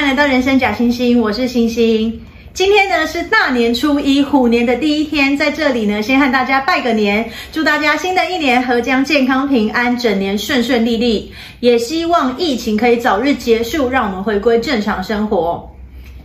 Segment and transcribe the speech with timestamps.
[0.00, 2.18] 欢迎来到人生假星星，我是星星。
[2.54, 11.30] 今天呢是大年初一，虎年的第一天，在这里呢先和大家拜个年，祝大家新的一年阖家健康平安，整年顺顺利利。
[11.60, 15.70] 也希望疫情可以早日结束，让我们回归正常生活。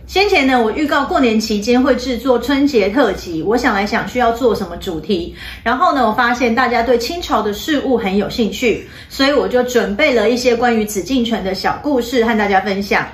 [0.06, 13.06] 先前呢，我预告过年期间会制作春节特辑，我想来想需要做什么主题，然后呢，我发现大家对清朝的事物很有兴趣，所以我就准备了一些关于紫禁城的小故事和大家分享。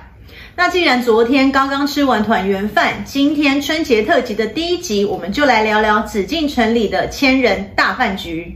[0.54, 8.54] 那既然昨天刚刚吃完团圆饭，今天春节特辑的第一集，我们就来聊聊紫禁城里的千人大饭局。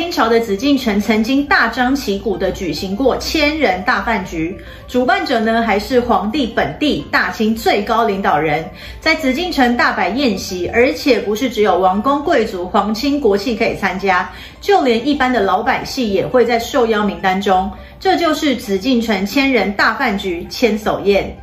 [0.00, 4.58] 清朝的紫禁城曾经大张旗鼓地举行过千人大饭局，
[4.88, 8.64] 主办者呢还是皇帝本地大清最高领导人，
[8.98, 17.70] 在紫禁城大摆宴席，而且不是只有王公贵族、皇亲国戚可以参加，就连一般的老百姓也会在受邀名单中。
[18.00, 21.36] 这就是紫禁城千人大饭局千叟宴。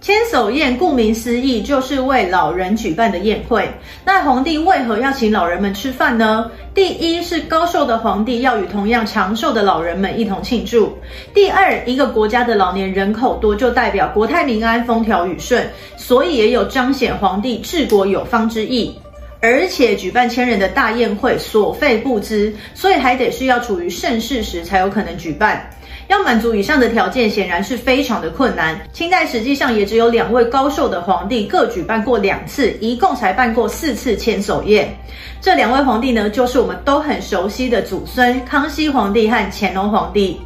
[0.00, 3.68] 千叟宴顾名思义，就是为老人举办的宴会。
[4.04, 6.48] 那皇帝为何要请老人们吃饭呢？
[6.72, 10.86] 第一是高寿的皇帝要与同样长寿的老人们一同庆祝；
[11.34, 18.96] 第二，一个国家的老年人口多，就代表国泰民安、风调雨顺，所以也有彰显皇帝治国有方之意。
[19.40, 25.68] 而且举办千人的大宴会，所费不支，所以还得是要处于盛世时才有可能举办。
[26.08, 28.78] 要满足以上的条件，显然是非常的困难。
[28.92, 34.94] 清代实际上也只有两位高寿的皇帝各举办过两次，一共才办过四次千叟宴。
[35.40, 40.40] 这两位皇帝呢，就是我们都很熟悉的祖孙康熙皇帝和乾隆皇帝。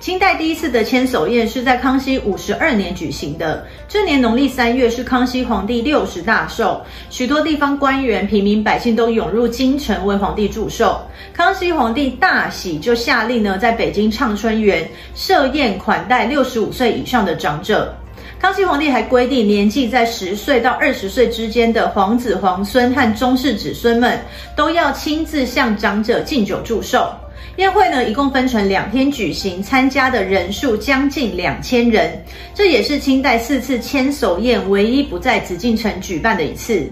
[0.00, 3.66] 清代第一次的千叟宴是在康熙五十二年举行的。
[3.86, 10.98] 这年农历三月是康熙皇帝六十大寿，许多地方官员、平民百姓都涌入京城为皇帝祝寿。
[11.34, 17.94] 康熙皇帝大喜，就下令呢，在北京畅春园设宴款待六十五岁以上的长者。
[18.38, 24.18] 康熙皇帝还规定，年纪在十岁到二十岁之间的皇子、皇孙和宗室子孙们，
[24.56, 27.12] 都要亲自向长者敬酒祝寿。
[27.56, 32.24] 宴会呢，一共分成两天举行，参加的人数将近两千人，
[32.54, 36.90] 这也是清代四次千叟宴唯一不在紫禁城举办的一次。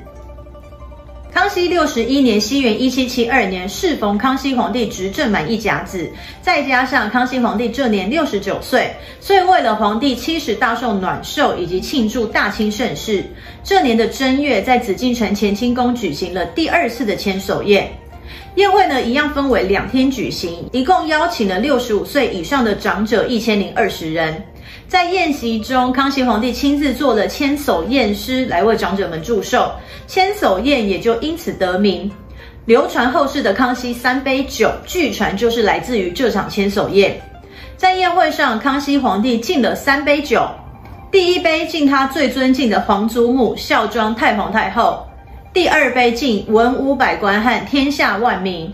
[1.32, 6.10] 康熙六十一年，西元一七七二年，适逢康熙皇帝执政满一甲子，
[6.42, 13.24] 再加上康熙皇帝这年六十九岁，所以为了皇帝七十大寿暖寿以及庆祝大清盛世，
[13.62, 17.88] 这年的正月，在紫禁城乾清宫举行了第二次的千叟宴。
[18.56, 24.42] 宴会呢，一样分为两天举行，一共邀请了六十五岁以上的长者一千零二十人。
[24.86, 29.70] 在宴席中，康熙皇帝亲自做了千叟宴诗来为长者们祝寿，
[30.06, 32.10] 千叟宴也就因此得名。
[32.64, 37.18] 流传后世的康熙三杯酒，据传就是来自于这场千叟宴。
[37.78, 40.46] 在宴会上，康熙皇帝敬了三杯酒，
[41.10, 45.07] 第一杯敬他最尊敬的皇祖母孝庄太皇太后。
[45.52, 48.72] 第二杯敬文武百官和天下万民，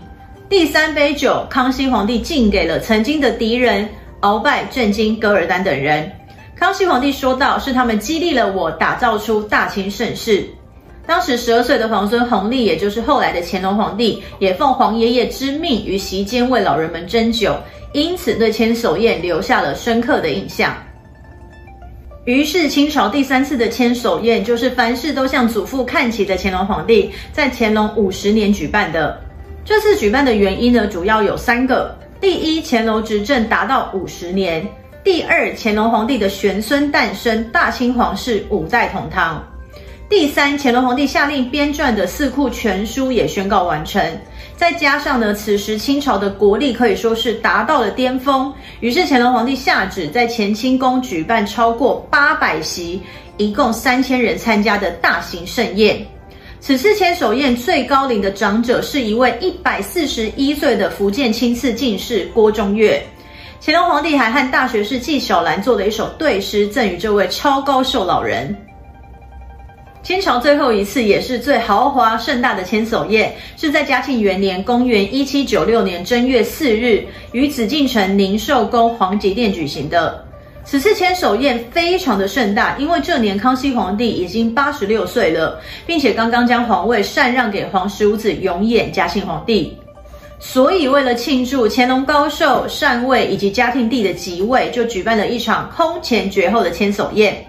[0.49, 3.87] 第三杯酒，康熙皇帝敬给了曾经的敌人
[4.21, 6.11] 鳌拜、郑经、噶尔丹等人。
[6.55, 10.45] 康熙皇帝说道：“是他们激励了我，打造出大清盛世。”
[11.07, 17.55] 当时十二岁的皇孙弘历，也就是后来的乾隆皇帝，也奉皇爷爷之命于席间为老人们斟酒，
[17.93, 20.75] 因此对千叟宴留下了深刻的印象。
[22.25, 29.21] 于是，清朝第三次的千叟宴，就是凡事都向祖父看齐的乾隆皇帝，在乾隆五十年举办的。
[29.63, 34.63] 这次举办的原因呢，主要有三个：第一，乾隆执政达到五十年；
[35.03, 39.39] 第二，乾隆皇帝的玄孙诞生，大清皇室五代同堂；
[40.07, 43.99] 第三，乾隆皇帝下令编撰的《四库全书》也宣告完成。
[44.55, 53.01] 再加上呢，此时清朝的国力可以说是达到了巅峰，于是乾隆皇帝下旨在乾清宫举办超过八百席，
[53.37, 56.05] 一共三千人参加的大型盛宴。
[56.59, 63.03] 此次千叟宴最高龄的长者是一位一百四十一岁的福建钦刺进士郭中岳，
[63.59, 68.55] 乾隆皇帝还和大学士纪晓岚做了一首对诗赠予这位超高寿老人。
[70.05, 80.23] 清朝最后一次也是最豪华盛大的千叟宴，是在嘉庆元年（公元一七九六年）正月四日，于紫禁城宁寿宫皇极殿举行的。
[80.63, 89.75] 此次千叟宴非常的盛大，因为这年康熙皇帝已经八十六岁了，并且刚刚将皇位禅让给皇十五子永琰嘉庆皇帝，
[90.37, 97.43] 所以为了庆祝乾隆高寿禅位以及嘉庆帝的即位，就举办了一场空前绝后的千叟宴。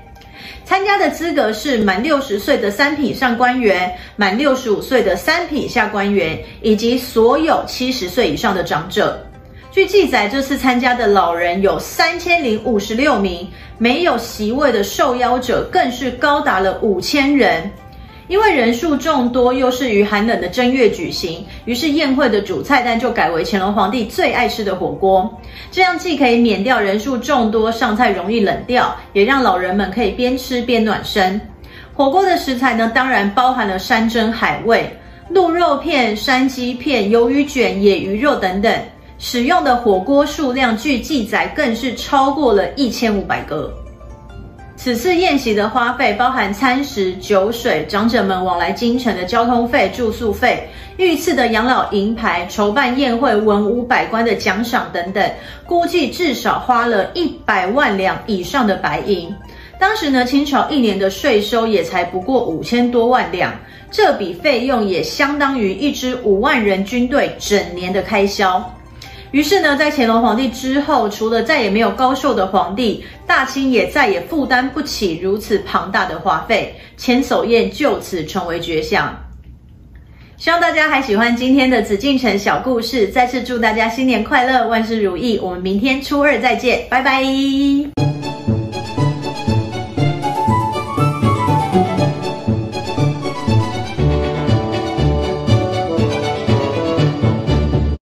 [0.67, 9.25] 参加的资格是满六十岁的三品上官员、满六十五岁的三品下官员，以及所有七十岁以上的长者。
[9.71, 13.49] 据记载，这次参加的老人有三千零五十六名，
[13.79, 17.71] 没有席位的受邀者更是高达了五千人。
[18.29, 25.33] 因为人数众多，又是于寒冷的正月举行，于是宴会的主菜单就改为乾隆皇帝最爱吃的火锅。
[25.71, 31.41] 这样既可以免掉人数众多，上菜容易冷掉，也让老人们可以边吃边暖身。
[31.95, 34.91] 火锅的食材呢，当然包含了山珍海味、
[35.31, 38.75] 鹿肉片、山鸡片、鱿鱼卷、野鱼肉等等。
[39.19, 43.73] 使用的火锅数量，据记载更是超过了一千五百个。
[44.77, 50.69] 此次宴席的花费包含餐食、酒水、长者们往来京城的交通费、住宿费、
[50.99, 55.31] 御赐的养老银牌、筹办宴会文武百官的奖赏等等，
[55.67, 59.35] 估计至少花了一百万两以上的白银。
[59.79, 63.53] 当时呢，清朝一年的税收也才不过五千多万两，
[63.91, 68.63] 这笔费用也相当于一支五万人军队整年的开销。
[69.33, 79.15] 于是呢，在乾隆皇帝之后，除了再也没有高寿的皇帝，大清也再也负担不起如此庞大的花费，千叟宴就此成为绝响。
[80.37, 85.39] 希望大家还喜欢今天的紫禁城小故事，再次祝大家新年快乐，万事如意。
[85.39, 87.96] 我们明天初二再见，拜拜。